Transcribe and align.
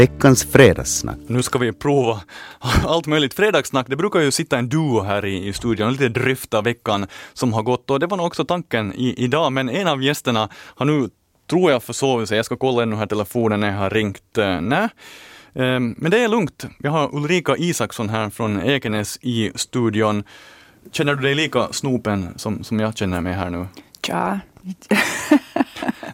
veckans 0.00 0.44
fredagssnack. 0.44 1.18
Nu 1.26 1.42
ska 1.42 1.58
vi 1.58 1.72
prova 1.72 2.20
allt 2.84 3.06
möjligt 3.06 3.34
fredagssnack. 3.34 3.86
Det 3.88 3.96
brukar 3.96 4.20
ju 4.20 4.30
sitta 4.30 4.58
en 4.58 4.68
duo 4.68 5.00
här 5.00 5.24
i, 5.24 5.48
i 5.48 5.52
studion 5.52 5.86
och 5.86 5.92
lite 5.92 6.08
dryfta 6.08 6.62
veckan 6.62 7.06
som 7.32 7.52
har 7.52 7.62
gått 7.62 7.90
och 7.90 8.00
det 8.00 8.06
var 8.06 8.16
nog 8.16 8.26
också 8.26 8.44
tanken 8.44 8.92
i, 8.92 9.14
idag. 9.16 9.52
Men 9.52 9.68
en 9.68 9.88
av 9.88 10.02
gästerna 10.02 10.48
har 10.54 10.86
nu, 10.86 11.08
tror 11.50 11.70
jag, 11.70 11.82
försovit 11.82 12.28
sig. 12.28 12.36
Jag 12.36 12.46
ska 12.46 12.56
kolla 12.56 12.82
ännu 12.82 12.96
här 12.96 13.06
telefonen 13.06 13.60
när 13.60 13.68
jag 13.68 13.78
har 13.78 13.90
ringt. 13.90 14.38
Uh, 14.38 14.60
nej. 14.60 14.88
Um, 15.52 15.94
men 15.98 16.10
det 16.10 16.18
är 16.18 16.28
lugnt. 16.28 16.66
Vi 16.78 16.88
har 16.88 17.14
Ulrika 17.16 17.56
Isaksson 17.56 18.08
här 18.08 18.30
från 18.30 18.62
Ekenäs 18.62 19.18
i 19.22 19.52
studion. 19.54 20.24
Känner 20.92 21.14
du 21.14 21.22
dig 21.22 21.34
lika 21.34 21.72
snopen 21.72 22.28
som, 22.36 22.64
som 22.64 22.80
jag 22.80 22.96
känner 22.96 23.20
mig 23.20 23.32
här 23.32 23.50
nu? 23.50 23.66
Tja. 24.06 24.40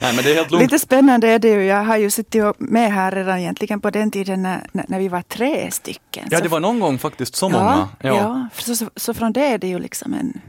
Nej, 0.00 0.14
men 0.14 0.24
det 0.24 0.30
är 0.30 0.34
helt 0.34 0.50
lugnt. 0.50 0.62
Lite 0.62 0.78
spännande 0.78 1.28
är 1.28 1.38
det 1.38 1.48
ju. 1.48 1.64
Jag 1.64 1.84
har 1.84 1.96
ju 1.96 2.10
suttit 2.10 2.42
med 2.58 2.92
här 2.92 3.12
redan 3.12 3.38
egentligen 3.38 3.80
på 3.80 3.90
den 3.90 4.10
tiden 4.10 4.42
när, 4.42 4.66
när 4.72 4.98
vi 4.98 5.08
var 5.08 5.22
tre 5.22 5.70
stycken. 5.70 6.28
Ja, 6.30 6.40
det 6.40 6.48
var 6.48 6.60
någon 6.60 6.80
gång 6.80 6.98
faktiskt 6.98 7.34
så 7.34 7.48
många. 7.48 7.88
Ja, 8.00 8.08
ja. 8.08 8.48
Så, 8.54 8.76
så, 8.76 8.90
så, 8.96 9.14
från 9.14 9.32
det 9.32 9.46
är 9.46 9.58
det 9.58 9.68
ju 9.68 9.78
liksom 9.78 10.14
en, 10.14 10.40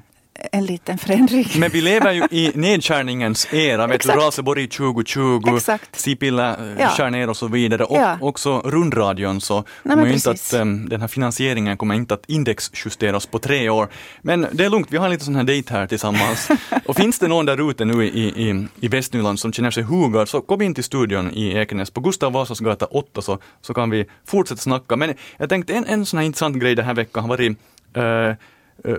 en 0.52 0.66
liten 0.66 0.98
förändring. 0.98 1.48
Men 1.58 1.72
vi 1.72 1.82
lever 1.82 2.12
ju 2.12 2.28
i 2.32 2.52
nedskärningens 2.56 3.54
era, 3.54 3.88
vet 3.88 4.02
du, 4.04 4.10
Raseborg 4.10 4.68
2020, 4.68 5.42
Exakt. 5.56 5.96
Sipilä 5.96 6.50
eh, 6.50 6.82
ja. 6.82 6.90
skär 6.90 7.10
ner 7.10 7.30
och 7.30 7.38
så 7.38 7.48
vidare. 7.48 7.84
Och 7.84 7.98
ja. 7.98 8.18
också 8.22 8.62
rundradion 8.66 9.42
så 9.42 9.64
Nej, 9.84 9.96
kommer 9.96 10.14
inte 10.14 10.32
att, 10.32 10.54
um, 10.54 10.90
den 10.90 11.02
här 11.02 11.08
finansieringen 11.08 11.78
kommer 11.78 11.96
inte 11.96 12.14
att 12.14 12.30
indexjusteras 12.30 13.26
på 13.26 13.40
tre 13.40 13.70
år. 13.70 13.88
Men 14.22 14.48
det 14.52 14.66
är 14.66 14.70
lugnt, 14.70 14.88
vi 14.90 14.98
har 14.98 15.06
en 15.06 15.12
liten 15.12 15.26
sån 15.26 15.36
här 15.36 15.44
dejt 15.44 15.74
här 15.74 15.88
tillsammans. 15.88 16.50
och 16.86 16.96
finns 16.96 17.20
det 17.20 17.28
någon 17.28 17.46
där 17.46 17.70
ute 17.72 17.86
nu 17.86 18.06
i, 18.06 18.50
i, 18.50 18.68
i 18.80 18.88
Västnyland 18.88 19.40
som 19.40 19.54
känner 19.54 19.72
sig 19.72 19.84
hugad 19.84 20.30
så 20.30 20.42
kom 20.42 20.62
in 20.62 20.74
till 20.74 20.84
studion 20.84 21.32
i 21.34 21.54
Ekenäs 21.58 21.92
på 21.92 22.02
Gustav 22.02 22.32
Vasas 22.32 22.60
gata 22.60 22.86
8 22.86 23.22
så, 23.22 23.40
så 23.62 23.74
kan 23.74 23.90
vi 23.90 24.06
fortsätta 24.26 24.62
snacka. 24.62 24.96
Men 24.96 25.14
jag 25.38 25.50
tänkte 25.50 25.74
en, 25.74 25.86
en 25.86 26.06
sån 26.06 26.18
här 26.18 26.26
intressant 26.26 26.56
grej 26.56 26.76
den 26.76 26.86
här 26.86 26.94
veckan 26.94 27.24
har 27.24 27.30
varit 27.30 27.58
uh, 27.98 28.36
Eh, 28.84 28.98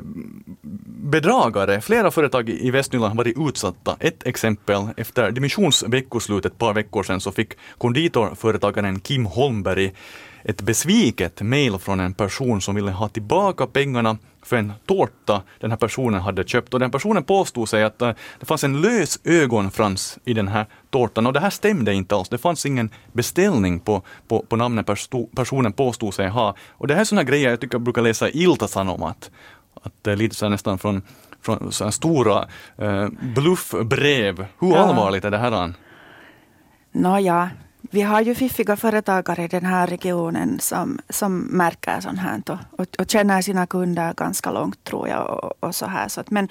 bedragare. 1.02 1.80
Flera 1.80 2.10
företag 2.10 2.48
i 2.48 2.70
Västnyland 2.70 3.10
har 3.10 3.16
varit 3.16 3.48
utsatta. 3.48 3.96
Ett 4.00 4.26
exempel, 4.26 4.88
efter 4.96 5.30
dimissionsveckoslutet 5.30 6.52
ett 6.52 6.58
par 6.58 6.74
veckor 6.74 7.02
sedan 7.02 7.20
så 7.20 7.32
fick 7.32 7.52
konditorföretagaren 7.78 9.00
Kim 9.00 9.26
Holmberg 9.26 9.92
ett 10.42 10.62
besviket 10.62 11.42
mejl 11.42 11.78
från 11.78 12.00
en 12.00 12.14
person 12.14 12.60
som 12.60 12.74
ville 12.74 12.90
ha 12.90 13.08
tillbaka 13.08 13.66
pengarna 13.66 14.18
för 14.42 14.56
en 14.56 14.72
tårta 14.86 15.42
den 15.60 15.70
här 15.70 15.78
personen 15.78 16.20
hade 16.20 16.44
köpt. 16.44 16.74
Och 16.74 16.80
den 16.80 16.90
personen 16.90 17.24
påstod 17.24 17.68
sig 17.68 17.84
att 17.84 18.02
eh, 18.02 18.12
det 18.40 18.46
fanns 18.46 18.64
en 18.64 18.80
lös 18.80 19.20
ögonfrans 19.24 20.18
i 20.24 20.34
den 20.34 20.48
här 20.48 20.66
tårtan 20.90 21.26
och 21.26 21.32
det 21.32 21.40
här 21.40 21.50
stämde 21.50 21.94
inte 21.94 22.14
alls. 22.16 22.28
Det 22.28 22.38
fanns 22.38 22.66
ingen 22.66 22.90
beställning 23.12 23.80
på, 23.80 24.02
på, 24.28 24.42
på 24.42 24.56
namnet 24.56 24.86
personen 25.36 25.72
påstod 25.72 26.14
sig 26.14 26.28
ha. 26.28 26.54
Och 26.68 26.86
det 26.86 26.94
här 26.94 27.00
är 27.00 27.04
sådana 27.04 27.24
grejer 27.24 27.50
jag 27.50 27.60
tycker 27.60 27.74
jag 27.74 27.82
brukar 27.82 28.02
läsa 28.02 28.28
i 28.28 28.46
Ilta-Sanomat 28.46 29.08
att 29.10 29.30
det 30.02 30.12
är 30.12 30.16
lite 30.16 30.34
så 30.34 30.48
nästan 30.48 30.78
från, 30.78 31.02
från 31.42 31.72
så 31.72 31.90
stora 31.90 32.48
eh, 32.76 33.08
bluffbrev. 33.34 34.46
Hur 34.58 34.70
ja. 34.70 34.78
allvarligt 34.78 35.24
är 35.24 35.30
det 35.30 35.38
här? 35.38 35.74
Nåja, 36.92 37.50
vi 37.90 38.02
har 38.02 38.20
ju 38.20 38.34
fiffiga 38.34 38.76
företagare 38.76 39.44
i 39.44 39.48
den 39.48 39.64
här 39.64 39.86
regionen 39.86 40.60
som, 40.60 40.98
som 41.08 41.38
märker 41.38 42.00
sånt 42.00 42.18
här 42.18 42.42
och, 42.48 42.80
och, 42.80 42.86
och 42.98 43.10
känner 43.10 43.42
sina 43.42 43.66
kunder 43.66 44.14
ganska 44.14 44.50
långt 44.50 44.84
tror 44.84 45.08
jag. 45.08 45.30
Och, 45.30 45.52
och 45.60 45.74
så 45.74 45.86
här. 45.86 46.08
Så 46.08 46.20
att, 46.20 46.30
men 46.30 46.48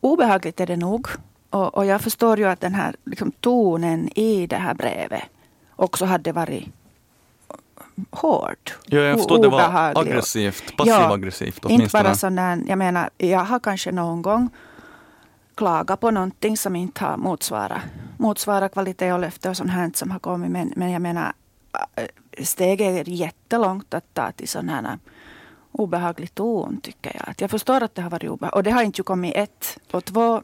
obehagligt 0.00 0.60
är 0.60 0.66
det 0.66 0.76
nog. 0.76 1.08
Och, 1.50 1.74
och 1.74 1.86
jag 1.86 2.00
förstår 2.00 2.38
ju 2.38 2.44
att 2.44 2.60
den 2.60 2.74
här 2.74 2.96
liksom, 3.04 3.32
tonen 3.32 4.18
i 4.18 4.46
det 4.46 4.56
här 4.56 4.74
brevet 4.74 5.22
också 5.76 6.04
hade 6.04 6.32
varit 6.32 6.68
hård. 8.10 8.70
Ja, 8.86 9.00
jag 9.00 9.18
förstår 9.18 9.42
det 9.42 9.48
var 9.48 9.92
aggressivt, 9.98 10.76
passiv-aggressivt 10.76 11.58
ja, 11.62 11.70
Inte 11.70 11.88
bara 11.92 12.14
sån 12.14 12.36
där, 12.36 12.62
jag 12.66 12.78
menar, 12.78 13.10
jag 13.18 13.44
har 13.44 13.60
kanske 13.60 13.92
någon 13.92 14.22
gång 14.22 14.50
klagat 15.54 16.00
på 16.00 16.10
någonting 16.10 16.56
som 16.56 16.76
inte 16.76 17.04
har 17.04 17.16
motsvarat, 17.16 17.80
motsvarat 18.16 18.72
kvalitet 18.72 19.12
och 19.12 19.20
löfte 19.20 19.50
och 19.50 19.56
sånt 19.56 19.70
här 19.70 19.90
som 19.94 20.10
har 20.10 20.18
kommit. 20.18 20.50
Men, 20.50 20.72
men 20.76 20.90
jag 20.90 21.02
menar, 21.02 21.32
äh, 21.96 22.04
steget 22.44 23.08
är 23.08 23.12
jättelångt 23.12 23.94
att 23.94 24.14
ta 24.14 24.32
till 24.32 24.48
sån 24.48 24.68
här 24.68 24.98
obehaglig 25.72 26.34
ton 26.34 26.80
tycker 26.80 27.12
jag. 27.14 27.28
Att 27.28 27.40
jag 27.40 27.50
förstår 27.50 27.82
att 27.82 27.94
det 27.94 28.02
har 28.02 28.10
varit 28.10 28.30
obehagligt. 28.30 28.54
Och 28.54 28.62
det 28.62 28.70
har 28.70 28.82
inte 28.82 29.02
kommit 29.02 29.36
ett 29.36 29.78
och 29.90 30.04
två 30.04 30.42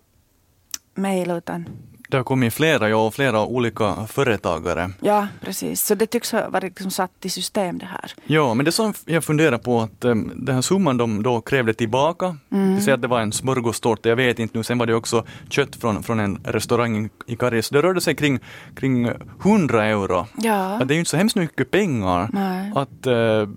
mejl 0.95 1.31
utan 1.31 1.69
det 2.11 2.17
har 2.17 2.25
kommit 2.25 2.55
flera, 2.55 2.89
ja, 2.89 3.11
flera 3.11 3.45
olika 3.45 4.07
företagare. 4.07 4.91
Ja, 5.01 5.29
precis. 5.41 5.83
Så 5.83 5.95
det 5.95 6.07
tycks 6.07 6.33
ha 6.33 6.49
varit 6.49 6.65
liksom 6.65 6.91
satt 6.91 7.25
i 7.25 7.31
system 7.31 7.79
det 7.79 7.87
här. 7.87 8.13
Ja, 8.25 8.55
men 8.55 8.65
det 8.65 8.73
som 8.73 8.95
jag 9.05 9.25
funderar 9.25 9.59
på 9.59 9.81
att 9.81 10.05
um, 10.05 10.33
den 10.35 10.55
här 10.55 10.63
summan 10.63 10.97
de 10.97 11.23
då 11.23 11.41
krävde 11.41 11.75
tillbaka, 11.75 12.37
mm. 12.53 12.75
det 12.75 12.81
säger 12.81 12.95
att 12.95 13.03
det 13.03 13.09
var 13.09 13.21
en 13.21 13.33
smörgåstårta, 13.33 14.09
jag 14.09 14.17
vet 14.17 14.39
inte 14.39 14.59
nu, 14.59 14.65
sen 14.65 14.79
var 14.79 14.87
det 14.87 14.95
också 14.95 15.25
kött 15.49 15.77
från, 15.77 16.03
från 16.03 16.21
en 16.21 16.41
restaurang 16.45 17.09
i 17.27 17.37
Karis. 17.37 17.71
Det 17.71 17.83
rörde 17.83 18.01
sig 18.01 18.15
kring, 18.15 18.39
kring 18.77 19.11
100 19.43 19.85
euro. 19.85 20.27
Ja. 20.37 20.79
Att 20.81 20.89
det 20.89 20.93
är 20.93 20.97
ju 20.97 21.01
inte 21.01 21.11
så 21.11 21.17
hemskt 21.17 21.37
mycket 21.37 21.71
pengar. 21.71 22.29
Nej. 22.33 22.73
Att 22.75 23.07
uh, 23.07 23.49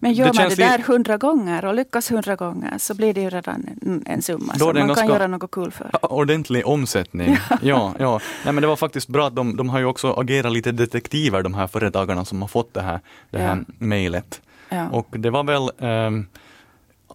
men 0.00 0.12
gör 0.12 0.32
man 0.34 0.48
det 0.48 0.54
där 0.54 0.78
hundra 0.78 1.16
gånger 1.16 1.64
och 1.64 1.74
lyckas 1.74 2.10
hundra 2.10 2.36
gånger 2.36 2.78
så 2.78 2.94
blir 2.94 3.14
det 3.14 3.20
ju 3.20 3.30
redan 3.30 3.66
en, 3.82 4.02
en 4.06 4.22
summa 4.22 4.54
som 4.54 4.66
man 4.74 4.94
kan 4.94 5.08
göra 5.08 5.26
något 5.26 5.50
kul 5.50 5.70
för. 5.70 5.90
Ordentlig 6.12 6.66
omsättning. 6.66 7.36
ja, 7.62 7.94
ja. 7.98 8.20
Nej, 8.44 8.54
men 8.54 8.62
det 8.62 8.66
var 8.66 8.76
faktiskt 8.76 9.08
bra 9.08 9.26
att 9.26 9.36
de, 9.36 9.56
de 9.56 9.68
har 9.68 9.78
ju 9.78 9.84
också 9.84 10.12
agerat 10.12 10.52
lite 10.52 10.72
detektiver 10.72 11.42
de 11.42 11.54
här 11.54 11.66
företagarna 11.66 12.24
som 12.24 12.40
har 12.40 12.48
fått 12.48 12.74
det 12.74 12.82
här, 12.82 13.00
det 13.30 13.38
här 13.38 13.56
ja. 13.56 13.74
mejlet. 13.78 14.40
Ja. 14.68 14.88
Och 14.88 15.06
det 15.10 15.30
var 15.30 15.44
väl 15.44 15.70
um, 15.78 16.26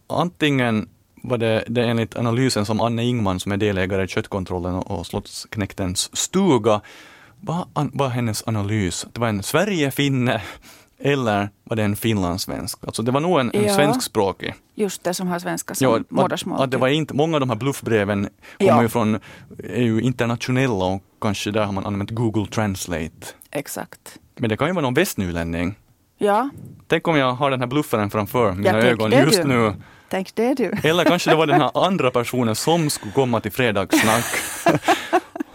antingen 0.07 0.89
var 1.23 1.37
det, 1.37 1.63
det 1.67 1.83
enligt 1.83 2.15
analysen 2.15 2.65
som 2.65 2.81
Anne 2.81 3.03
Ingman 3.03 3.39
som 3.39 3.51
är 3.51 3.57
delägare 3.57 4.03
i 4.03 4.07
Köttkontrollen 4.07 4.75
och 4.75 5.07
Slottsknäktens 5.07 6.17
stuga 6.17 6.81
var, 7.39 7.65
var 7.73 8.09
hennes 8.09 8.47
analys. 8.47 9.05
Det 9.13 9.19
var 9.19 9.27
en 9.27 9.43
Sverigefinne 9.43 10.41
eller 11.03 11.49
var 11.63 11.75
det 11.75 11.83
en 11.83 11.95
finlandssvensk? 11.95 12.79
Alltså 12.85 13.01
det 13.01 13.11
var 13.11 13.19
nog 13.19 13.39
en, 13.39 13.51
en 13.53 13.63
ja, 13.63 13.75
svenskspråkig. 13.75 14.53
Just 14.75 15.03
det, 15.03 15.13
som 15.13 15.27
har 15.27 15.39
svenska 15.39 15.75
som 15.75 15.87
ja, 15.87 15.99
modersmål. 16.09 16.61
Att 16.61 16.71
det 16.71 16.77
var 16.77 16.87
inte, 16.87 17.13
många 17.13 17.35
av 17.35 17.39
de 17.39 17.49
här 17.49 17.57
bluffbreven 17.57 18.29
kommer 18.57 18.71
ja. 18.71 18.81
ju 18.81 18.89
från, 18.89 19.19
är 19.63 19.81
ju 19.81 20.01
internationella 20.01 20.85
och 20.85 21.03
kanske 21.21 21.51
där 21.51 21.65
har 21.65 21.73
man 21.73 21.85
använt 21.85 22.09
Google 22.09 22.45
Translate. 22.45 23.27
Exakt. 23.51 24.19
Men 24.35 24.49
det 24.49 24.57
kan 24.57 24.67
ju 24.67 24.73
vara 24.73 24.85
någon 24.85 24.93
västnylänning. 24.93 25.75
Ja. 26.17 26.49
Tänk 26.87 27.07
om 27.07 27.17
jag 27.17 27.33
har 27.33 27.51
den 27.51 27.59
här 27.59 27.67
bluffaren 27.67 28.09
framför 28.09 28.51
mina 28.51 28.69
ja, 28.69 28.85
ögon 28.85 29.11
just 29.11 29.41
du. 29.41 29.47
nu. 29.47 29.73
Tänk 30.09 30.35
det 30.35 30.53
du. 30.53 30.71
Eller 30.83 31.05
kanske 31.05 31.29
det 31.29 31.35
var 31.35 31.47
den 31.47 31.61
här 31.61 31.71
andra 31.85 32.11
personen 32.11 32.55
som 32.55 32.89
skulle 32.89 33.11
komma 33.11 33.39
till 33.39 33.51
fredagssnack. 33.51 34.25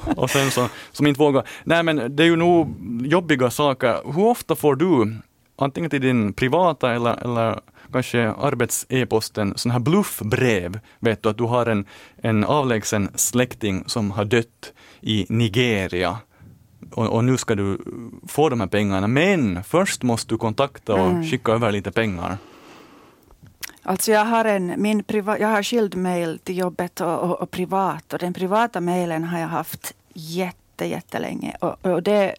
och 0.16 0.30
sen 0.30 0.50
så, 0.50 0.68
som 0.92 1.06
inte 1.06 1.20
vågar. 1.20 1.48
Nej 1.64 1.82
men 1.82 2.16
det 2.16 2.22
är 2.22 2.26
ju 2.26 2.36
nog 2.36 2.74
jobbiga 3.06 3.50
saker. 3.50 4.12
Hur 4.14 4.24
ofta 4.24 4.56
får 4.56 4.76
du 4.76 5.16
antingen 5.56 5.90
till 5.90 6.00
din 6.00 6.32
privata 6.32 6.92
eller, 6.92 7.24
eller 7.24 7.60
kanske 7.92 8.28
arbets-e-posten, 8.28 9.52
sådana 9.56 9.72
här 9.72 9.80
bluffbrev. 9.80 10.80
Vet 10.98 11.22
du 11.22 11.28
att 11.28 11.38
du 11.38 11.44
har 11.44 11.66
en, 11.66 11.86
en 12.16 12.44
avlägsen 12.44 13.08
släkting 13.14 13.84
som 13.86 14.10
har 14.10 14.24
dött 14.24 14.72
i 15.00 15.26
Nigeria 15.28 16.18
och, 16.92 17.06
och, 17.06 17.24
nu 17.24 17.36
ska 17.36 17.54
du 17.54 17.78
få 18.28 18.48
de 18.48 18.60
här 18.60 18.66
pengarna, 18.66 19.06
men 19.06 19.64
först 19.64 20.02
måste 20.02 20.34
du 20.34 20.38
kontakta 20.38 20.94
och 20.94 21.10
mm. 21.10 21.24
skicka 21.24 21.52
över 21.52 21.72
lite 21.72 21.92
pengar. 21.92 22.38
Alltså 23.82 24.12
jag 24.12 24.24
har, 24.24 24.44
en, 24.44 24.74
min 24.76 25.04
priva, 25.04 25.38
jag 25.38 25.48
har 25.48 25.62
skild 25.62 25.96
mail 25.96 26.38
till 26.38 26.58
jobbet 26.58 27.00
och, 27.00 27.18
och, 27.20 27.40
och 27.40 27.50
privat 27.50 28.12
och 28.12 28.18
den 28.18 28.32
privata 28.32 28.80
mailen 28.80 29.24
har 29.24 29.38
jag 29.38 29.48
haft 29.48 29.94
jätte, 30.14 30.86
jättelänge 30.86 31.56
och, 31.60 31.86
och 31.86 32.02
det 32.02 32.34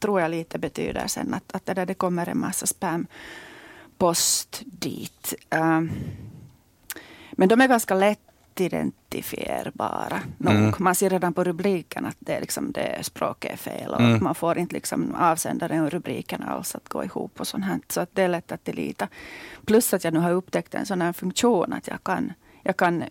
tror 0.00 0.20
jag 0.20 0.30
lite 0.30 0.58
betyder 0.58 1.06
sen 1.06 1.34
att, 1.34 1.52
att 1.52 1.66
det, 1.66 1.74
där, 1.74 1.86
det 1.86 1.94
kommer 1.94 2.28
en 2.28 2.38
massa 2.38 2.66
spampost 2.66 4.62
dit. 4.64 5.34
Um, 5.50 5.90
men 7.32 7.48
de 7.48 7.60
är 7.60 7.68
ganska 7.68 7.94
lätt 7.94 8.20
identifierbara. 8.60 10.20
Mm. 10.46 10.74
Man 10.78 10.94
ser 10.94 11.10
redan 11.10 11.34
på 11.34 11.44
rubriken 11.44 12.06
att 12.06 12.16
det, 12.18 12.40
liksom, 12.40 12.72
det 12.72 12.98
språket 13.02 13.52
är 13.52 13.56
fel 13.56 13.90
och 13.90 14.00
mm. 14.00 14.24
man 14.24 14.34
får 14.34 14.58
inte 14.58 14.74
liksom 14.74 15.14
avsändaren 15.14 15.84
och 15.84 15.90
rubriken 15.90 16.42
alls 16.42 16.74
att 16.74 16.88
gå 16.88 17.04
ihop 17.04 17.40
och 17.40 17.46
sånt 17.46 17.64
här. 17.64 17.80
Så 17.88 18.00
att 18.00 18.14
det 18.14 18.22
är 18.22 18.28
lätt 18.28 18.52
att 18.52 18.64
delita. 18.64 19.08
Plus 19.66 19.94
att 19.94 20.04
jag 20.04 20.14
nu 20.14 20.20
har 20.20 20.32
upptäckt 20.32 20.74
en 20.74 20.86
sån 20.86 21.02
här 21.02 21.12
funktion 21.12 21.72
att 21.72 21.88
jag 21.88 22.04
kan, 22.04 22.32
jag 22.62 22.76
kan 22.76 23.02
äh, 23.02 23.08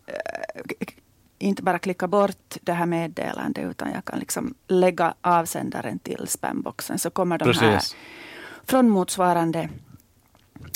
inte 1.40 1.64
bara 1.64 1.80
klicka 1.80 2.08
bort 2.08 2.58
det 2.62 2.74
här 2.74 2.86
meddelandet 2.86 3.66
utan 3.66 3.92
jag 3.92 4.06
kan 4.06 4.20
liksom 4.20 4.54
lägga 4.68 5.14
avsändaren 5.22 6.00
till 6.00 6.28
spamboxen 6.28 7.00
så 7.00 7.10
kommer 7.10 7.38
de 7.38 7.46
Precis. 7.46 7.62
här 7.62 7.82
från 8.64 8.90
motsvarande 8.90 9.70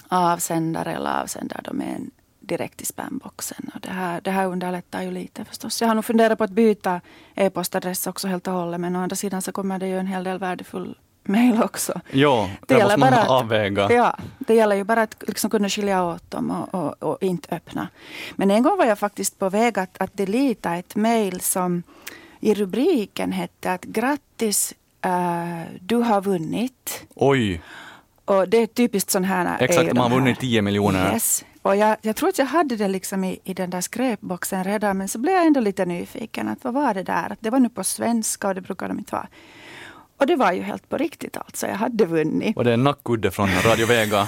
avsändare 0.07 0.93
eller 0.93 1.09
är 1.09 1.99
direkt 2.39 2.81
i 2.81 2.85
spamboxen. 2.85 3.71
Och 3.75 3.81
det, 3.81 3.89
här, 3.89 4.21
det 4.21 4.31
här 4.31 4.47
underlättar 4.47 5.01
ju 5.01 5.11
lite 5.11 5.45
förstås. 5.45 5.81
Jag 5.81 5.87
har 5.87 5.95
nog 5.95 6.05
funderat 6.05 6.37
på 6.37 6.43
att 6.43 6.51
byta 6.51 7.01
e-postadress 7.35 8.07
också 8.07 8.27
helt 8.27 8.47
och 8.47 8.53
hållet 8.53 8.81
men 8.81 8.95
å 8.95 8.99
andra 8.99 9.15
sidan 9.15 9.41
så 9.41 9.51
kommer 9.51 9.79
det 9.79 9.87
ju 9.87 9.99
en 9.99 10.07
hel 10.07 10.23
del 10.23 10.39
värdefull 10.39 10.97
mejl 11.27 11.63
också. 11.63 12.01
Ja, 12.11 12.49
det 12.67 12.83
måste 12.83 12.97
man 12.97 13.11
bara 13.11 13.29
avväga. 13.29 13.91
Ja, 13.91 14.17
det 14.39 14.53
gäller 14.53 14.75
ju 14.75 14.83
bara 14.83 15.01
att 15.01 15.23
liksom 15.27 15.49
kunna 15.49 15.69
skilja 15.69 16.03
åt 16.03 16.31
dem 16.31 16.51
och, 16.51 16.83
och, 16.83 17.03
och, 17.03 17.23
inte 17.23 17.55
öppna. 17.55 17.87
Men 18.35 18.51
en 18.51 18.63
gång 18.63 18.77
var 18.77 18.85
jag 18.85 18.99
faktiskt 18.99 19.39
på 19.39 19.49
väg 19.49 19.79
att, 19.79 20.01
att 20.01 20.17
delita 20.17 20.75
ett 20.75 20.95
mejl 20.95 21.41
som 21.41 21.83
i 22.39 22.53
rubriken 22.53 23.31
hette 23.31 23.71
att 23.71 23.83
grattis, 23.83 24.73
uh, 25.05 25.61
du 25.79 25.95
har 25.95 26.21
vunnit. 26.21 27.05
Oj! 27.15 27.61
Och 28.25 28.49
det 28.49 28.57
är 28.57 28.67
typiskt 28.67 29.11
sån 29.11 29.23
här... 29.23 29.57
Exakt, 29.59 29.93
man 29.93 30.11
har 30.11 30.19
vunnit 30.19 30.39
10 30.39 30.61
miljoner. 30.61 31.13
Yes. 31.13 31.45
Och 31.61 31.75
jag, 31.75 31.97
jag 32.01 32.15
tror 32.15 32.29
att 32.29 32.37
jag 32.37 32.45
hade 32.45 32.75
det 32.75 32.87
liksom 32.87 33.23
i, 33.23 33.39
i 33.43 33.53
den 33.53 33.69
där 33.69 33.81
skräpboxen 33.81 34.63
redan, 34.63 34.97
men 34.97 35.07
så 35.07 35.19
blev 35.19 35.35
jag 35.35 35.45
ändå 35.45 35.59
lite 35.59 35.85
nyfiken. 35.85 36.47
Att 36.47 36.63
vad 36.63 36.73
var 36.73 36.93
det 36.93 37.03
där? 37.03 37.31
Att 37.31 37.39
det 37.41 37.49
var 37.49 37.59
nu 37.59 37.69
på 37.69 37.83
svenska 37.83 38.47
och 38.47 38.55
det 38.55 38.61
brukar 38.61 38.87
de 38.87 38.99
inte 38.99 39.15
vara. 39.15 39.27
Och 40.17 40.27
det 40.27 40.35
var 40.35 40.51
ju 40.51 40.61
helt 40.61 40.89
på 40.89 40.97
riktigt 40.97 41.37
alltså, 41.37 41.67
jag 41.67 41.75
hade 41.75 42.05
vunnit. 42.05 42.55
Var 42.55 42.63
det 42.63 42.73
en 42.73 42.83
nackudde 42.83 43.31
från 43.31 43.49
Radio 43.65 43.85
Vega? 43.85 44.27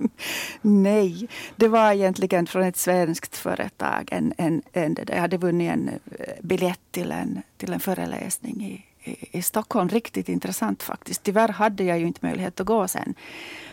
Nej, 0.62 1.28
det 1.56 1.68
var 1.68 1.92
egentligen 1.92 2.46
från 2.46 2.62
ett 2.62 2.76
svenskt 2.76 3.36
företag. 3.36 4.08
En, 4.12 4.34
en, 4.36 4.62
en, 4.72 4.96
jag 5.08 5.16
hade 5.20 5.36
vunnit 5.36 5.70
en 5.70 5.88
eh, 5.88 5.94
biljett 6.42 6.80
till 6.90 7.12
en, 7.12 7.42
till 7.56 7.72
en 7.72 7.80
föreläsning 7.80 8.64
i, 8.64 8.84
i, 9.10 9.38
i 9.38 9.42
Stockholm. 9.42 9.88
Riktigt 9.88 10.28
intressant 10.28 10.82
faktiskt. 10.82 11.22
Tyvärr 11.22 11.48
hade 11.48 11.84
jag 11.84 11.98
ju 11.98 12.06
inte 12.06 12.26
möjlighet 12.26 12.60
att 12.60 12.66
gå 12.66 12.88
sen. 12.88 13.14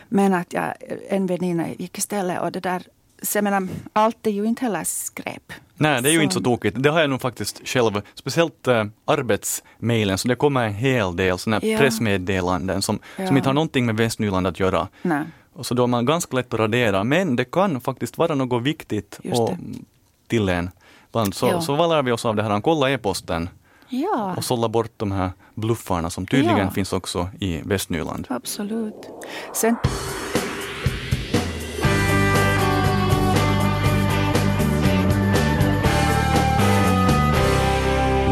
Men 0.08 0.34
att 0.34 0.52
jag, 0.52 0.74
en 1.08 1.26
väninna 1.26 1.68
gick 1.68 1.98
istället 1.98 2.40
och 2.40 2.52
det 2.52 2.60
där 2.60 2.82
så 3.22 3.38
jag 3.38 3.44
menar, 3.44 3.68
allt 3.92 4.26
är 4.26 4.30
ju 4.30 4.44
inte 4.44 4.64
heller 4.64 4.84
skräp. 4.84 5.52
Nej, 5.74 6.02
det 6.02 6.08
är 6.08 6.12
ju 6.12 6.18
så. 6.18 6.22
inte 6.22 6.34
så 6.34 6.40
tokigt. 6.40 6.82
Det 6.82 6.90
har 6.90 7.00
jag 7.00 7.10
nog 7.10 7.20
faktiskt 7.20 7.68
själv, 7.68 8.02
speciellt 8.14 8.68
äh, 8.68 8.84
arbetsmailen, 9.04 10.18
så 10.18 10.28
det 10.28 10.34
kommer 10.34 10.66
en 10.66 10.74
hel 10.74 11.16
del 11.16 11.38
sådana 11.38 11.66
ja. 11.66 11.78
pressmeddelanden 11.78 12.82
som, 12.82 12.98
ja. 13.16 13.26
som 13.26 13.36
inte 13.36 13.48
har 13.48 13.54
någonting 13.54 13.86
med 13.86 13.96
Västnyland 13.96 14.46
att 14.46 14.60
göra. 14.60 14.88
Nej. 15.02 15.24
Och 15.52 15.66
så 15.66 15.74
då 15.74 15.82
är 15.82 15.86
man 15.86 16.06
ganska 16.06 16.36
lätt 16.36 16.54
att 16.54 16.60
radera, 16.60 17.04
men 17.04 17.36
det 17.36 17.44
kan 17.44 17.80
faktiskt 17.80 18.18
vara 18.18 18.34
något 18.34 18.62
viktigt 18.62 19.20
och, 19.32 19.50
till 20.26 20.48
en. 20.48 20.70
Så, 21.32 21.46
ja. 21.46 21.60
så 21.60 21.74
vad 21.74 21.88
lär 21.88 22.02
vi 22.02 22.12
oss 22.12 22.24
av 22.24 22.36
det 22.36 22.42
här? 22.42 22.60
Kolla 22.60 22.90
e-posten 22.90 23.48
ja. 23.88 24.34
och 24.36 24.44
sålla 24.44 24.68
bort 24.68 24.92
de 24.96 25.12
här 25.12 25.30
bluffarna 25.54 26.10
som 26.10 26.26
tydligen 26.26 26.58
ja. 26.58 26.70
finns 26.70 26.92
också 26.92 27.28
i 27.40 27.62
Västnyland. 27.64 28.26
Absolut. 28.30 29.08
Sen 29.54 29.76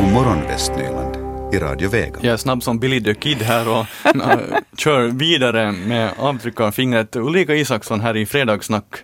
God 0.08 0.14
morgon 0.14 0.42
Västnyland 0.46 1.16
i 1.54 1.58
Radio 1.58 1.88
Vega. 1.88 2.18
Jag 2.20 2.32
är 2.32 2.36
snabb 2.36 2.62
som 2.62 2.78
Billy 2.78 3.02
the 3.02 3.14
Kid 3.14 3.38
här 3.38 3.68
och 3.68 3.86
äh, 4.04 4.38
kör 4.76 5.06
vidare 5.06 5.72
med 5.72 6.12
avtryckarfingret. 6.18 7.16
Ulrika 7.16 7.54
Isaksson 7.54 8.00
här 8.00 8.16
i 8.16 8.26
Fredagssnack. 8.26 8.94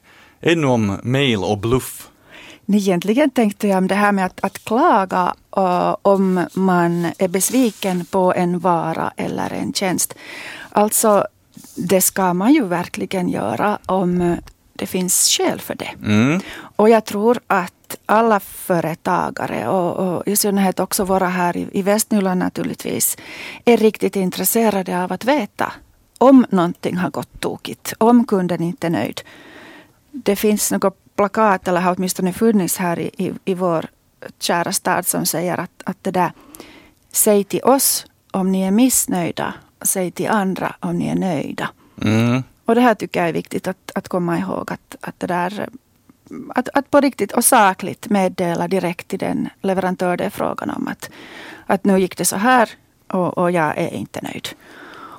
Ännu 0.40 0.66
om 0.66 1.00
mail 1.02 1.38
och 1.38 1.58
bluff. 1.58 2.08
Egentligen 2.66 3.30
tänkte 3.30 3.68
jag 3.68 3.78
om 3.78 3.88
det 3.88 3.94
här 3.94 4.12
med 4.12 4.26
att, 4.26 4.44
att 4.44 4.64
klaga 4.64 5.34
uh, 5.56 5.96
om 6.02 6.46
man 6.54 7.12
är 7.18 7.28
besviken 7.28 8.04
på 8.04 8.32
en 8.34 8.58
vara 8.58 9.12
eller 9.16 9.52
en 9.52 9.72
tjänst. 9.72 10.14
Alltså, 10.70 11.26
det 11.76 12.00
ska 12.00 12.34
man 12.34 12.54
ju 12.54 12.64
verkligen 12.64 13.28
göra 13.28 13.78
om 13.86 14.36
det 14.72 14.86
finns 14.86 15.28
skäl 15.28 15.60
för 15.60 15.74
det. 15.74 15.90
Mm. 16.04 16.40
Och 16.76 16.88
jag 16.88 17.04
tror 17.04 17.38
att 17.94 18.00
alla 18.06 18.40
företagare 18.40 19.68
och, 19.68 20.16
och 20.16 20.28
i 20.28 20.36
synnerhet 20.36 20.80
också 20.80 21.04
våra 21.04 21.28
här 21.28 21.56
i, 21.56 21.66
i 21.72 21.82
Västnyland 21.82 22.40
naturligtvis 22.40 23.16
är 23.64 23.76
riktigt 23.76 24.16
intresserade 24.16 25.04
av 25.04 25.12
att 25.12 25.24
veta 25.24 25.72
om 26.18 26.46
någonting 26.50 26.96
har 26.96 27.10
gått 27.10 27.40
tokigt, 27.40 27.94
om 27.98 28.24
kunden 28.24 28.62
inte 28.62 28.86
är 28.86 28.90
nöjd. 28.90 29.20
Det 30.10 30.36
finns 30.36 30.72
något 30.72 31.16
plakat, 31.16 31.68
eller 31.68 31.80
har 31.80 31.94
åtminstone 31.96 32.32
funnits 32.32 32.76
här 32.76 32.98
i, 32.98 33.10
i, 33.16 33.32
i 33.44 33.54
vår 33.54 33.86
kära 34.40 34.72
stad 34.72 35.06
som 35.06 35.26
säger 35.26 35.58
att, 35.58 35.82
att 35.84 35.98
det 36.02 36.10
där 36.10 36.32
Säg 37.14 37.44
till 37.44 37.62
oss 37.62 38.06
om 38.30 38.52
ni 38.52 38.62
är 38.62 38.70
missnöjda, 38.70 39.54
säg 39.82 40.10
till 40.10 40.28
andra 40.28 40.76
om 40.80 40.98
ni 40.98 41.08
är 41.08 41.14
nöjda. 41.14 41.70
Mm. 42.02 42.42
Och 42.64 42.74
det 42.74 42.80
här 42.80 42.94
tycker 42.94 43.20
jag 43.20 43.28
är 43.28 43.32
viktigt 43.32 43.68
att, 43.68 43.90
att 43.94 44.08
komma 44.08 44.38
ihåg 44.38 44.72
att, 44.72 44.96
att 45.00 45.20
det 45.20 45.26
där 45.26 45.68
att, 46.54 46.68
att 46.74 46.90
på 46.90 47.00
riktigt 47.00 47.32
och 47.32 47.44
sakligt 47.44 48.08
meddela 48.08 48.68
direkt 48.68 49.08
till 49.08 49.18
den 49.18 49.48
leverantör 49.62 50.16
det 50.16 50.24
är 50.24 50.30
frågan 50.30 50.70
om 50.70 50.88
att, 50.88 51.10
att 51.66 51.84
nu 51.84 51.98
gick 51.98 52.16
det 52.16 52.24
så 52.24 52.36
här 52.36 52.70
och, 53.08 53.38
och 53.38 53.50
jag 53.50 53.78
är 53.78 53.94
inte 53.94 54.20
nöjd. 54.22 54.48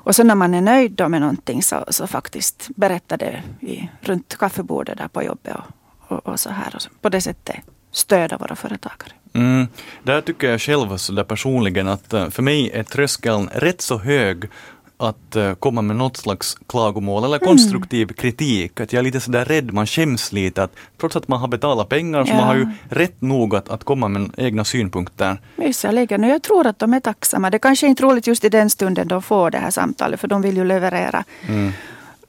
Och 0.05 0.15
sen 0.15 0.27
när 0.27 0.35
man 0.35 0.53
är 0.53 0.61
nöjd 0.61 0.91
då 0.91 1.09
med 1.09 1.21
någonting 1.21 1.63
så, 1.63 1.85
så 1.89 2.07
faktiskt 2.07 2.69
berätta 2.75 3.17
det 3.17 3.43
i, 3.59 3.89
runt 4.01 4.37
kaffebordet 4.37 4.97
där 4.97 5.07
på 5.07 5.23
jobbet 5.23 5.55
och, 5.55 6.11
och, 6.11 6.27
och 6.27 6.39
så 6.39 6.49
här. 6.49 6.75
Och 6.75 7.01
på 7.01 7.09
det 7.09 7.21
sättet 7.21 7.55
stödja 7.91 8.37
våra 8.37 8.55
företagare. 8.55 9.11
Mm. 9.33 9.67
Där 10.03 10.21
tycker 10.21 10.49
jag 10.49 10.61
själv 10.61 10.97
så 10.97 11.13
där 11.13 11.23
personligen 11.23 11.87
att 11.87 12.13
eh, 12.13 12.29
för 12.29 12.43
mig 12.43 12.71
är 12.71 12.83
tröskeln 12.83 13.49
rätt 13.53 13.81
så 13.81 13.97
hög 13.97 14.49
att 14.97 15.35
uh, 15.35 15.53
komma 15.53 15.81
med 15.81 15.95
något 15.95 16.17
slags 16.17 16.57
klagomål 16.67 17.23
eller 17.23 17.37
mm. 17.37 17.47
konstruktiv 17.47 18.03
mm. 18.03 18.13
kritik. 18.13 18.79
Att 18.79 18.93
jag 18.93 18.99
är 18.99 19.03
lite 19.03 19.19
sådär 19.19 19.45
rädd, 19.45 19.73
man 19.73 19.87
skäms 19.87 20.31
lite. 20.31 20.63
Att, 20.63 20.71
trots 20.97 21.15
att 21.15 21.27
man 21.27 21.39
har 21.39 21.47
betalat 21.47 21.89
pengar 21.89 22.25
så 22.25 22.33
man 22.33 22.43
har 22.43 22.55
ju 22.55 22.67
rätt 22.89 23.21
nog 23.21 23.55
att, 23.55 23.69
att 23.69 23.83
komma 23.83 24.07
med 24.07 24.31
egna 24.37 24.63
synpunkter. 24.63 25.41
Visserligen, 25.55 26.23
och 26.23 26.29
jag 26.29 26.43
tror 26.43 26.67
att 26.67 26.79
de 26.79 26.93
är 26.93 26.99
tacksamma. 26.99 27.49
Det 27.49 27.59
kanske 27.59 27.87
är 27.87 27.89
inte 27.89 28.03
roligt 28.03 28.27
just 28.27 28.43
i 28.43 28.49
den 28.49 28.69
stunden 28.69 29.07
de 29.07 29.21
får 29.21 29.51
det 29.51 29.57
här 29.57 29.71
samtalet, 29.71 30.19
för 30.19 30.27
de 30.27 30.41
vill 30.41 30.57
ju 30.57 30.63
leverera. 30.63 31.23
Mm 31.47 31.71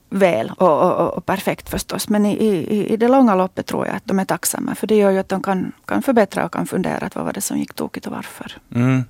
väl 0.09 0.51
och, 0.57 0.81
och, 0.81 1.13
och, 1.17 1.25
perfekt 1.25 1.69
förstås. 1.69 2.09
Men 2.09 2.25
i, 2.25 2.33
i, 2.33 2.93
i 2.93 2.97
det 2.97 3.07
långa 3.07 3.35
loppet 3.35 3.65
tror 3.65 3.87
jag 3.87 3.95
att 3.95 4.05
de 4.05 4.19
är 4.19 4.25
tacksamma. 4.25 4.75
För 4.75 4.87
det 4.87 4.95
gör 4.95 5.11
ju 5.11 5.17
att 5.17 5.29
de 5.29 5.43
kan, 5.43 5.71
kan 5.85 6.01
förbättra 6.01 6.45
och 6.45 6.53
kan 6.53 6.67
fundera 6.67 7.09
vad 7.15 7.25
var 7.25 7.33
det 7.33 7.41
som 7.41 7.57
gick 7.57 7.73
tokigt 7.73 8.07
och 8.07 8.13
varför. 8.13 8.57
Mm. 8.75 9.03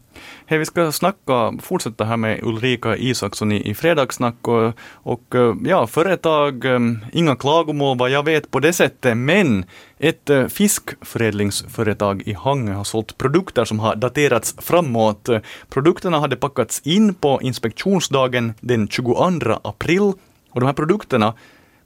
Hej, 0.46 0.60
vi 0.60 0.66
ska 0.66 0.92
snacka, 0.92 1.54
fortsätta 1.62 2.06
här 2.06 2.18
med 2.18 2.40
Ulrika 2.44 2.98
Isaksson 2.98 3.52
i, 3.52 3.70
i 3.70 3.74
fredagssnack 3.74 4.48
och, 4.48 4.74
och 4.92 5.36
eh, 5.36 5.56
ja, 5.66 5.88
företag, 5.88 6.66
eh, 6.66 6.80
inga 7.12 7.36
klagomål 7.36 7.98
vad 7.98 8.10
jag 8.10 8.24
vet 8.24 8.52
på 8.52 8.60
det 8.60 8.74
sättet, 8.74 9.18
men 9.18 9.66
ett 10.00 10.30
eh, 10.30 10.48
fiskförädlingsföretag 10.48 12.22
i 12.26 12.34
Hangö 12.34 12.74
har 12.74 12.84
sålt 12.84 13.18
produkter 13.18 13.66
som 13.66 13.80
har 13.80 13.96
daterats 13.96 14.56
framåt. 14.60 15.30
Produkterna 15.70 16.20
hade 16.20 16.36
packats 16.36 16.80
in 16.80 17.14
på 17.14 17.40
inspektionsdagen 17.42 18.54
den 18.60 18.88
22 18.88 19.16
april 19.64 20.14
och 20.58 20.62
de 20.62 20.66
här 20.66 20.74
produkterna 20.74 21.34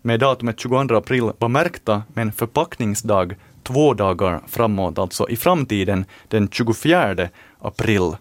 med 0.01 0.19
datumet 0.19 0.59
22 0.59 0.95
april 0.95 1.31
var 1.39 1.49
märkta 1.49 2.03
med 2.13 2.21
en 2.21 2.31
förpackningsdag 2.31 3.35
två 3.63 3.93
dagar 3.93 4.41
framåt, 4.47 4.99
alltså 4.99 5.29
i 5.29 5.35
framtiden 5.35 6.05
den 6.27 6.49
24 6.49 7.29
april. 7.59 8.15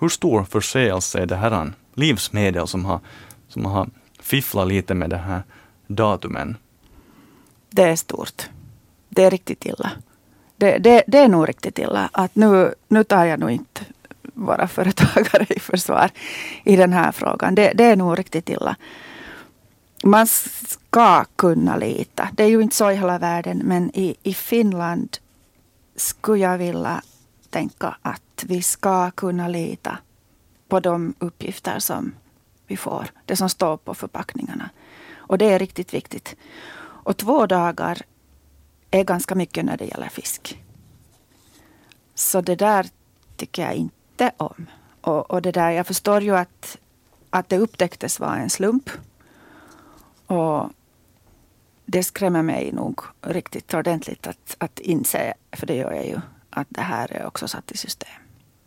Hur 0.00 0.08
stor 0.08 0.44
förseelse 0.44 1.18
är 1.18 1.26
det 1.26 1.36
här 1.36 1.72
livsmedel 1.94 2.66
som 2.66 2.84
har, 2.84 3.00
som 3.48 3.64
har 3.64 3.88
fifflat 4.20 4.68
lite 4.68 4.94
med 4.94 5.10
det 5.10 5.16
här 5.16 5.42
datumen? 5.86 6.56
Det 7.70 7.82
är 7.82 7.96
stort. 7.96 8.48
Det 9.08 9.24
är 9.24 9.30
riktigt 9.30 9.66
illa. 9.66 9.90
Det, 10.56 10.78
det, 10.78 11.02
det 11.06 11.18
är 11.18 11.28
nog 11.28 11.48
riktigt 11.48 11.78
illa. 11.78 12.08
Att 12.12 12.34
nu, 12.34 12.74
nu 12.88 13.04
tar 13.04 13.24
jag 13.24 13.40
nog 13.40 13.50
inte 13.50 13.80
våra 14.22 14.68
företagare 14.68 15.46
i 15.48 15.60
försvar 15.60 16.10
i 16.64 16.76
den 16.76 16.92
här 16.92 17.12
frågan. 17.12 17.54
Det, 17.54 17.72
det 17.74 17.84
är 17.84 17.96
nog 17.96 18.18
riktigt 18.18 18.48
illa 18.48 18.76
man 20.04 20.26
ska 20.26 21.24
kunna 21.24 21.76
lita. 21.76 22.28
Det 22.32 22.42
är 22.42 22.48
ju 22.48 22.62
inte 22.62 22.76
så 22.76 22.90
i 22.90 22.94
hela 22.94 23.18
världen, 23.18 23.62
men 23.64 23.90
i, 23.94 24.16
i 24.22 24.34
Finland 24.34 25.18
skulle 25.96 26.42
jag 26.42 26.58
vilja 26.58 27.02
tänka 27.50 27.96
att 28.02 28.44
vi 28.46 28.62
ska 28.62 29.10
kunna 29.10 29.48
lita 29.48 29.98
på 30.68 30.80
de 30.80 31.14
uppgifter 31.18 31.78
som 31.78 32.14
vi 32.66 32.76
får. 32.76 33.06
Det 33.24 33.36
som 33.36 33.48
står 33.48 33.76
på 33.76 33.94
förpackningarna. 33.94 34.70
Och 35.16 35.38
det 35.38 35.44
är 35.44 35.58
riktigt 35.58 35.94
viktigt. 35.94 36.36
Och 36.80 37.16
två 37.16 37.46
dagar 37.46 38.02
är 38.90 39.04
ganska 39.04 39.34
mycket 39.34 39.64
när 39.64 39.76
det 39.76 39.84
gäller 39.84 40.08
fisk. 40.08 40.62
Så 42.14 42.40
det 42.40 42.56
där 42.56 42.86
tycker 43.36 43.62
jag 43.62 43.74
inte 43.74 44.32
om. 44.36 44.66
Och, 45.00 45.30
och 45.30 45.42
det 45.42 45.52
där, 45.52 45.70
jag 45.70 45.86
förstår 45.86 46.22
ju 46.22 46.36
att, 46.36 46.76
att 47.30 47.48
det 47.48 47.58
upptäcktes 47.58 48.20
var 48.20 48.36
en 48.36 48.50
slump. 48.50 48.90
Och 50.28 50.70
det 51.86 52.02
skrämmer 52.02 52.42
mig 52.42 52.72
nog 52.72 53.00
riktigt 53.22 53.74
ordentligt 53.74 54.26
att, 54.26 54.56
att 54.58 54.78
inse, 54.78 55.34
för 55.52 55.66
det 55.66 55.74
gör 55.74 55.92
jag 55.92 56.06
ju, 56.06 56.20
att 56.50 56.66
det 56.70 56.80
här 56.80 57.12
är 57.12 57.26
också 57.26 57.48
satt 57.48 57.72
i 57.72 57.76
system. 57.76 58.08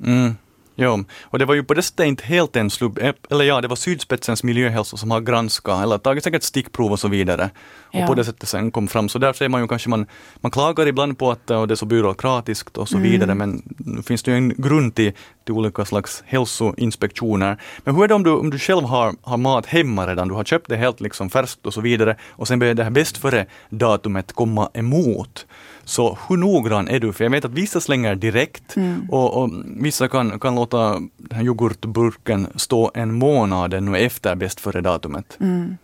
Mm. 0.04 0.36
Ja, 0.82 1.04
och 1.24 1.40
det 1.40 1.46
var 1.46 1.54
ju 1.54 1.64
på 1.64 1.74
det 1.74 1.82
sättet 1.82 2.06
inte 2.06 2.24
helt 2.26 2.56
en 2.56 2.70
slump, 2.70 3.00
eller 3.30 3.46
ja, 3.46 3.62
det 3.62 3.68
var 3.68 3.76
Sydspetsens 3.76 4.44
miljöhälsa 4.44 4.98
som 4.98 5.12
har 5.12 5.22
granskat, 5.22 5.84
eller 5.84 5.98
tagit 5.98 6.24
säkert 6.24 6.44
stickprov 6.44 6.92
och 6.92 7.00
så 7.00 7.08
vidare. 7.08 7.50
Och 7.84 7.96
ja. 8.00 8.08
på 8.08 8.14
det 8.14 8.26
sättet 8.26 8.50
sen 8.50 8.72
kom 8.72 8.88
fram, 8.88 9.10
så 9.10 9.20
där 9.20 9.34
ser 9.34 9.50
man 9.50 9.62
ju 9.62 9.68
kanske, 9.68 9.90
man, 9.90 10.06
man 10.36 10.52
klagar 10.52 10.88
ibland 10.88 11.18
på 11.18 11.32
att 11.32 11.52
och 11.52 11.68
det 11.68 11.74
är 11.74 11.76
så 11.76 11.86
byråkratiskt 11.86 12.78
och 12.78 12.90
så 12.90 12.98
mm. 12.98 13.12
vidare, 13.12 13.36
men 13.36 13.62
nu 13.78 14.02
finns 14.04 14.24
det 14.24 14.32
ju 14.32 14.38
en 14.38 14.50
grund 14.50 14.96
till, 14.96 15.14
till 15.46 15.54
olika 15.54 15.86
slags 15.86 16.24
hälsoinspektioner. 16.26 17.58
Men 17.84 17.96
hur 17.96 18.04
är 18.04 18.08
det 18.08 18.14
om 18.14 18.24
du, 18.24 18.32
om 18.32 18.50
du 18.50 18.60
själv 18.60 18.84
har, 18.84 19.16
har 19.22 19.38
mat 19.38 19.66
hemma 19.66 20.08
redan, 20.08 20.28
du 20.28 20.34
har 20.34 20.44
köpt 20.44 20.70
det 20.70 20.78
helt 20.78 21.02
liksom 21.02 21.30
färskt 21.30 21.66
och 21.66 21.74
så 21.74 21.82
vidare 21.82 22.16
och 22.30 22.48
sen 22.48 22.60
börjar 22.60 22.74
det 22.74 22.84
här 22.84 22.92
bäst 22.92 23.18
före 23.18 23.46
datumet 23.70 24.34
komma 24.34 24.70
emot. 24.74 25.46
Så 25.84 26.18
hur 26.30 26.38
noggrann 26.38 26.88
är 26.88 27.00
du? 27.00 27.14
För 27.14 27.24
jag 27.24 27.32
vet 27.32 27.46
att 27.46 27.52
vissa 27.52 27.82
slänger 27.82 28.16
direkt 28.16 28.76
mm. 28.76 29.08
och, 29.10 29.44
och, 29.44 29.50
vissa 29.66 30.08
kan, 30.08 30.40
kan 30.40 30.56
låta 30.56 31.02
yoghurtburken 31.42 32.48
stå 32.56 32.92
en 32.94 33.14
månad 33.14 33.74
ännu 33.74 33.98
efter 33.98 34.36
bäst 34.36 34.60
före 34.60 34.82
datumet. 34.82 35.38
Mm. 35.40 35.78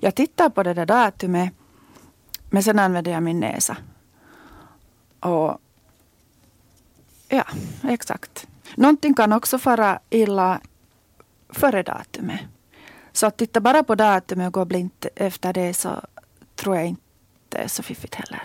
Jag 0.00 0.14
tittar 0.14 0.48
på 0.48 0.62
det 0.62 0.74
där 0.74 0.86
datumet 0.86 1.52
men 2.50 2.62
sen 2.62 2.78
använder 2.78 3.12
jag 3.12 3.22
min 3.22 3.40
näsa. 3.40 3.76
Och 5.20 5.58
Ja, 7.32 7.44
exakt. 7.88 8.46
Någonting 8.76 9.14
kan 9.14 9.32
också 9.32 9.58
fara 9.58 9.98
illa 10.10 10.60
före 11.48 11.82
datumet. 11.82 12.40
Så 13.12 13.26
att 13.26 13.36
titta 13.36 13.60
bara 13.60 13.82
på 13.82 13.94
datumet 13.94 14.46
och 14.46 14.52
gå 14.52 14.64
blint 14.64 15.06
efter 15.14 15.52
det 15.52 15.74
så 15.74 16.00
tror 16.54 16.76
jag 16.76 16.86
inte 16.86 17.58
är 17.58 17.68
så 17.68 17.82
fiffigt 17.82 18.14
heller. 18.14 18.42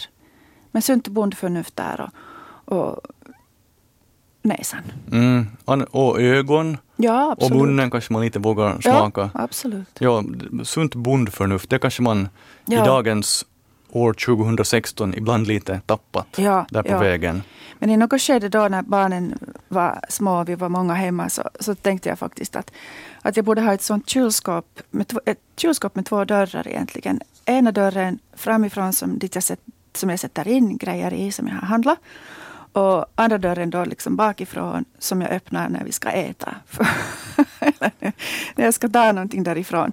Men 0.72 0.82
sunt 0.82 1.08
bondförnuft 1.08 1.76
där 1.76 2.10
och, 2.66 2.78
och 2.78 3.00
näsan. 4.42 4.84
Mm. 5.12 5.48
Och 5.92 6.22
ögon. 6.22 6.78
Ja, 6.96 7.32
absolut. 7.32 7.52
Och 7.52 7.58
munnen 7.58 7.92
kanske 7.92 8.14
man 8.14 8.24
inte 8.24 8.40
vågar 8.40 8.82
smaka. 8.82 9.22
Ja, 9.22 9.30
absolut. 9.34 9.96
Ja, 10.00 10.24
sunt 10.64 10.96
bondförnuft, 10.96 11.70
det 11.70 11.80
kanske 11.80 12.02
man 12.02 12.30
ja. 12.66 12.84
i 12.84 12.86
dagens 12.86 13.46
år 13.90 14.14
2016 14.14 15.14
ibland 15.14 15.48
lite 15.48 15.82
tappat 15.86 16.28
ja, 16.38 16.66
där 16.70 16.84
på 16.84 16.90
ja. 16.90 17.00
vägen. 17.00 17.42
Men 17.80 17.90
i 17.90 17.98
något 17.98 18.22
skede 18.22 18.50
då 18.50 18.68
när 18.68 18.82
barnen 18.82 19.40
var 19.68 20.00
små 20.10 20.40
och 20.40 20.50
vi 20.50 20.56
var 20.56 20.70
många 20.70 20.94
hemma 20.94 21.30
så, 21.30 21.50
så 21.60 21.76
tänkte 21.76 22.10
jag 22.10 22.20
faktiskt 22.20 22.56
att, 22.56 22.72
att 23.22 23.36
jag 23.36 23.46
borde 23.46 23.62
ha 23.62 23.74
ett 23.74 23.82
sånt 23.82 24.10
kylskåp 24.10 24.80
med, 24.90 25.14
ett 25.26 25.40
kylskåp 25.58 25.96
med 25.96 26.06
två 26.06 26.26
dörrar 26.26 26.68
egentligen. 26.68 27.20
Ena 27.46 27.72
dörren 27.72 28.20
framifrån 28.34 28.94
som, 28.94 29.20
dit 29.20 29.36
jag, 29.36 29.44
set, 29.44 29.60
som 29.98 30.10
jag 30.10 30.20
sätter 30.20 30.48
in 30.48 30.78
grejer 30.78 31.14
i 31.14 31.32
som 31.32 31.48
jag 31.48 31.56
har 31.56 31.68
handlat. 31.68 32.00
Och 32.74 33.06
andra 33.16 33.38
dörren 33.38 33.70
då 33.70 33.86
liksom 33.86 34.16
bakifrån 34.16 34.86
som 35.00 35.22
jag 35.22 35.32
öppnar 35.32 35.70
när 35.70 35.84
vi 35.84 35.92
ska 35.92 36.10
äta. 36.10 36.56
Eller 37.60 38.14
när 38.56 38.66
jag 38.66 38.74
ska 38.74 38.90
ta 38.90 39.12
någonting 39.12 39.44
därifrån. 39.44 39.92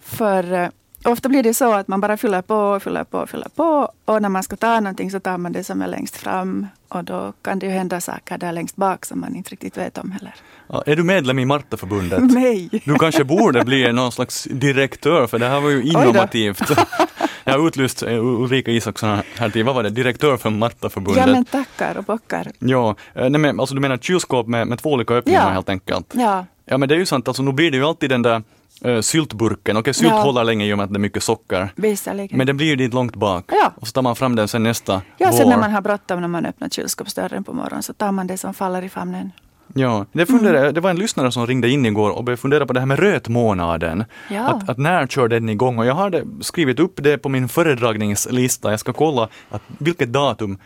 För 0.00 0.52
eh, 0.52 0.68
ofta 1.04 1.28
blir 1.28 1.42
det 1.42 1.54
så 1.54 1.72
att 1.72 1.88
man 1.88 2.00
bara 2.00 2.16
fyller 2.16 2.42
på, 2.42 2.80
fyller 2.80 3.04
på, 3.04 3.26
fyller 3.26 3.48
på. 3.56 3.92
Och 4.04 4.22
när 4.22 4.28
man 4.28 4.42
ska 4.42 4.56
ta 4.56 4.80
någonting 4.80 5.10
så 5.10 5.20
tar 5.20 5.38
man 5.38 5.52
det 5.52 5.64
som 5.64 5.82
är 5.82 5.88
längst 5.88 6.16
fram. 6.16 6.66
Och 6.88 7.04
då 7.04 7.32
kan 7.42 7.58
det 7.58 7.66
ju 7.66 7.72
hända 7.72 8.00
saker 8.00 8.38
där 8.38 8.52
längst 8.52 8.76
bak 8.76 9.04
som 9.04 9.20
man 9.20 9.36
inte 9.36 9.50
riktigt 9.50 9.78
vet 9.78 9.98
om 9.98 10.10
heller. 10.10 10.34
Ja, 10.68 10.82
är 10.86 10.96
du 10.96 11.02
medlem 11.02 11.38
i 11.38 11.44
Martaförbundet? 11.44 12.20
Nej. 12.32 12.82
Du 12.84 12.94
kanske 12.94 13.24
borde 13.24 13.64
bli 13.64 13.92
någon 13.92 14.12
slags 14.12 14.44
direktör, 14.50 15.26
för 15.26 15.38
det 15.38 15.48
här 15.48 15.60
var 15.60 15.70
ju 15.70 15.82
innovativt. 15.82 16.70
Jag 17.44 17.58
har 17.58 17.66
utlyst 17.68 18.02
eh, 18.02 18.24
Ulrika 18.24 18.70
Isaksson 18.70 19.18
här 19.36 19.50
till, 19.50 19.64
vad 19.64 19.74
var 19.74 19.82
det, 19.82 19.90
direktör 19.90 20.36
för 20.36 20.50
Martaförbundet. 20.50 21.26
Ja 21.26 21.32
men 21.32 21.44
tackar 21.44 21.98
och 21.98 22.04
bockar. 22.04 22.52
Ja, 22.58 22.96
eh, 23.14 23.30
nej 23.30 23.40
men 23.40 23.60
alltså 23.60 23.74
du 23.74 23.80
menar 23.80 23.96
kylskåp 23.96 24.46
med, 24.46 24.68
med 24.68 24.78
två 24.78 24.90
olika 24.92 25.14
öppningar 25.14 25.42
ja. 25.42 25.48
helt 25.48 25.68
enkelt? 25.68 26.12
Ja. 26.12 26.46
Ja 26.64 26.78
men 26.78 26.88
det 26.88 26.94
är 26.94 26.98
ju 26.98 27.06
sant, 27.06 27.28
alltså 27.28 27.42
nu 27.42 27.52
blir 27.52 27.70
det 27.70 27.76
ju 27.76 27.84
alltid 27.84 28.10
den 28.10 28.22
där 28.22 28.42
uh, 28.86 29.00
syltburken. 29.00 29.76
Okej, 29.76 29.80
okay, 29.80 29.92
sylt 29.92 30.10
ja. 30.10 30.22
håller 30.22 30.44
länge 30.44 30.64
i 30.66 30.72
och 30.72 30.76
med 30.78 30.84
att 30.84 30.92
det 30.92 30.96
är 30.96 31.00
mycket 31.00 31.22
socker. 31.22 31.72
Visserligen. 31.76 32.38
Men 32.38 32.46
den 32.46 32.56
blir 32.56 32.66
ju 32.66 32.76
dit 32.76 32.94
långt 32.94 33.16
bak. 33.16 33.44
Ja. 33.48 33.72
Och 33.76 33.86
så 33.86 33.92
tar 33.92 34.02
man 34.02 34.16
fram 34.16 34.36
den 34.36 34.48
sen 34.48 34.62
nästa 34.62 35.02
Ja, 35.18 35.28
vår. 35.30 35.38
sen 35.38 35.48
när 35.48 35.58
man 35.58 35.70
har 35.70 35.80
bråttom 35.80 36.20
när 36.20 36.28
man 36.28 36.46
öppnar 36.46 36.68
kylskåpsdörren 36.68 37.44
på 37.44 37.52
morgonen 37.52 37.82
så 37.82 37.92
tar 37.92 38.12
man 38.12 38.26
det 38.26 38.38
som 38.38 38.54
faller 38.54 38.82
i 38.82 38.88
famnen. 38.88 39.30
Ja, 39.74 40.06
det, 40.12 40.26
funderade, 40.26 40.58
mm. 40.58 40.74
det 40.74 40.80
var 40.80 40.90
en 40.90 40.98
lyssnare 40.98 41.32
som 41.32 41.46
ringde 41.46 41.70
in 41.70 41.86
igår 41.86 42.10
och 42.10 42.24
började 42.24 42.40
fundera 42.40 42.66
på 42.66 42.72
det 42.72 42.80
här 42.80 42.86
med 42.86 42.98
rötmånaden. 42.98 44.04
Ja. 44.30 44.48
Att, 44.48 44.68
att 44.68 44.78
när 44.78 45.06
kör 45.06 45.28
den 45.28 45.48
igång? 45.48 45.78
Och 45.78 45.86
jag 45.86 45.94
har 45.94 46.42
skrivit 46.42 46.80
upp 46.80 46.94
det 46.96 47.18
på 47.18 47.28
min 47.28 47.48
föredragningslista. 47.48 48.70
Jag 48.70 48.80
ska 48.80 48.92
kolla 48.92 49.28
att 49.50 49.62
vilket 49.78 50.12
datum 50.12 50.58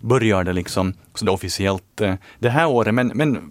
börjar 0.00 0.44
det 0.44 0.52
liksom 0.52 0.94
så 1.14 1.24
det 1.24 1.30
officiellt 1.30 2.00
eh, 2.00 2.14
det 2.38 2.50
här 2.50 2.66
året. 2.66 2.94
Men, 2.94 3.12
men 3.14 3.50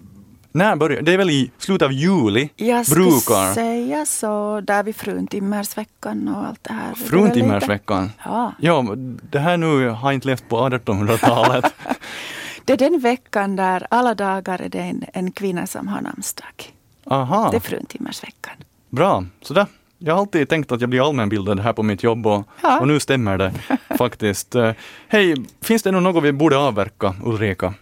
när 0.51 0.75
börjar 0.75 1.01
det? 1.01 1.13
är 1.13 1.17
väl 1.17 1.29
i 1.29 1.51
slutet 1.57 1.85
av 1.85 1.91
juli? 1.91 2.49
Jag 2.55 2.85
skulle 2.85 3.11
säga 3.53 4.05
så, 4.05 4.61
där 4.61 4.83
vid 4.83 4.95
fruntimmersveckan 4.95 6.27
och 6.27 6.47
allt 6.47 6.63
det 6.63 6.73
här. 6.73 6.93
Fruntimmersveckan? 6.93 8.11
Ja. 8.25 8.53
ja. 8.59 8.95
Det 9.31 9.39
här 9.39 9.57
nu 9.57 9.89
har 9.89 10.11
inte 10.11 10.27
levt 10.27 10.49
på 10.49 10.69
1800-talet. 10.69 11.73
det 12.65 12.73
är 12.73 12.77
den 12.77 12.99
veckan 12.99 13.55
där 13.55 13.87
alla 13.89 14.15
dagar 14.15 14.61
är 14.61 14.69
det 14.69 14.79
en, 14.79 15.05
en 15.13 15.31
kvinna 15.31 15.67
som 15.67 15.87
har 15.87 16.01
namnsdag. 16.01 16.73
Aha. 17.05 17.49
Det 17.51 17.57
är 17.57 17.61
fruntimmersveckan. 17.61 18.53
Bra, 18.89 19.23
sådär. 19.41 19.65
Jag 19.97 20.13
har 20.13 20.19
alltid 20.19 20.49
tänkt 20.49 20.71
att 20.71 20.81
jag 20.81 20.89
blir 20.89 21.07
allmänbildad 21.07 21.59
här 21.59 21.73
på 21.73 21.83
mitt 21.83 22.03
jobb 22.03 22.27
och, 22.27 22.47
ja. 22.61 22.79
och 22.79 22.87
nu 22.87 22.99
stämmer 22.99 23.37
det 23.37 23.53
faktiskt. 23.97 24.55
Eh, 24.55 24.71
hej, 25.07 25.35
finns 25.61 25.83
det 25.83 25.91
något 25.91 26.23
vi 26.23 26.31
borde 26.31 26.57
avverka, 26.57 27.15
Ulrika? 27.23 27.73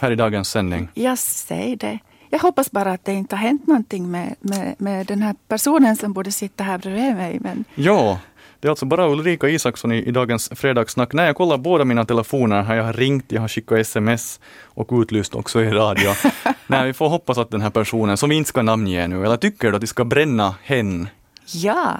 Här 0.00 0.10
i 0.10 0.16
dagens 0.16 0.50
sändning? 0.50 0.88
Jag 0.94 1.18
säger 1.18 1.76
det. 1.76 1.98
Jag 2.30 2.38
hoppas 2.38 2.70
bara 2.70 2.92
att 2.92 3.04
det 3.04 3.12
inte 3.12 3.36
har 3.36 3.42
hänt 3.42 3.66
någonting 3.66 4.10
med, 4.10 4.34
med, 4.40 4.74
med 4.78 5.06
den 5.06 5.22
här 5.22 5.34
personen 5.48 5.96
som 5.96 6.12
borde 6.12 6.32
sitta 6.32 6.64
här 6.64 6.78
bredvid 6.78 7.14
mig. 7.16 7.38
Men... 7.40 7.64
Ja, 7.74 8.18
det 8.60 8.68
är 8.68 8.70
alltså 8.70 8.86
bara 8.86 9.08
Ulrika 9.08 9.48
Isaksson 9.48 9.92
i, 9.92 9.96
i 9.96 10.10
dagens 10.10 10.50
fredagssnack. 10.54 11.12
När 11.12 11.26
jag 11.26 11.36
kollar 11.36 11.58
båda 11.58 11.84
mina 11.84 12.04
telefoner 12.04 12.62
har 12.62 12.74
jag 12.74 12.98
ringt, 12.98 13.24
jag 13.32 13.40
har 13.40 13.48
skickat 13.48 13.78
sms 13.78 14.40
och 14.64 14.88
utlyst 14.92 15.34
också 15.34 15.62
i 15.62 15.70
radio. 15.70 16.10
Nej, 16.66 16.86
vi 16.86 16.92
får 16.92 17.08
hoppas 17.08 17.38
att 17.38 17.50
den 17.50 17.60
här 17.60 17.70
personen, 17.70 18.16
som 18.16 18.30
vi 18.30 18.36
inte 18.36 18.48
ska 18.48 18.62
namnge 18.62 19.08
nu, 19.08 19.24
eller 19.24 19.36
tycker 19.36 19.70
du 19.70 19.76
att 19.76 19.82
vi 19.82 19.86
ska 19.86 20.04
bränna 20.04 20.54
hen? 20.62 21.08
Ja, 21.52 21.96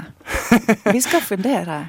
vi 0.84 1.02
ska 1.02 1.20
fundera. 1.20 1.86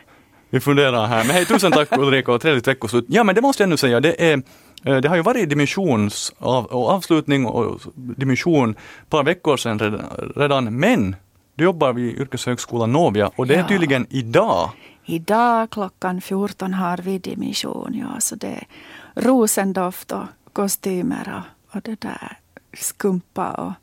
vi 0.50 0.60
funderar 0.60 1.08
här. 1.08 1.24
Men 1.24 1.36
hej, 1.36 1.46
tusen 1.46 1.72
tack 1.72 1.98
Ulrika 1.98 2.32
och 2.32 2.42
trevligt 2.42 2.68
veckoslut. 2.68 3.06
Ja, 3.08 3.24
men 3.24 3.36
det 3.36 3.42
måste 3.42 3.64
jag 3.64 3.70
nu 3.70 3.78
säga, 3.78 4.00
det 4.00 4.32
är 4.32 4.42
det 4.84 5.08
har 5.08 5.16
ju 5.16 5.22
varit 5.22 5.50
dimensions 5.50 6.34
av, 6.38 6.68
avslutning 6.74 7.46
och 7.46 7.82
dimension 7.96 8.70
ett 8.72 9.10
par 9.10 9.24
veckor 9.24 9.58
sedan 9.58 10.02
redan, 10.36 10.80
men 10.80 11.16
du 11.56 11.64
jobbar 11.64 11.94
vid 11.94 12.20
Yrkeshögskolan 12.20 12.92
Novia 12.92 13.32
och 13.36 13.48
det 13.48 13.56
är 13.56 13.64
tydligen 13.64 14.08
idag. 14.10 14.70
Idag 15.06 15.70
klockan 15.70 16.22
14 16.22 16.74
har 16.74 16.98
vi 16.98 17.18
dimension, 17.18 17.94
ja, 17.94 18.20
så 18.20 18.36
det 18.36 18.48
är 18.48 18.68
rosendoft 19.16 20.12
och 20.12 20.24
kostymer 20.54 21.34
och, 21.38 21.76
och 21.76 21.82
det 21.82 22.02
där 22.02 22.38
skumpa 22.74 23.52
och 23.52 23.74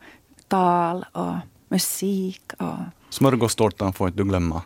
tal 0.48 1.04
och 1.12 1.34
musik. 1.68 2.42
Och... 2.58 2.76
Smörgåstårtan 3.10 3.92
får 3.92 4.08
inte 4.08 4.18
du 4.18 4.24
glömma. 4.24 4.62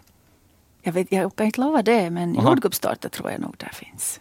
Jag, 0.83 0.93
vet, 0.93 1.13
jag 1.13 1.37
kan 1.37 1.47
inte 1.47 1.61
lova 1.61 1.83
det, 1.83 2.11
men 2.11 2.35
jordgubbstårta 2.35 3.09
tror 3.09 3.31
jag 3.31 3.41
nog 3.41 3.55
där 3.59 3.73
finns. 3.73 4.21